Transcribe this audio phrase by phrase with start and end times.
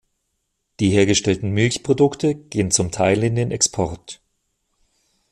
[0.79, 4.19] Die hergestellten Milchprodukte gehen zum Teil in den Export.